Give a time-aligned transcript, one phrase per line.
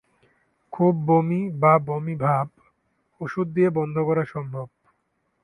[0.73, 2.47] খুব বমি বা বমি ভাব
[3.21, 4.67] ওষুধ দিয়ে বন্ধ করা সম্ভব।